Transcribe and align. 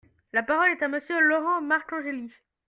La 0.33 0.41
parole 0.41 0.71
est 0.71 0.81
à 0.81 0.87
Monsieur 0.87 1.19
Laurent 1.21 1.61
Marcangeli. 1.61 2.31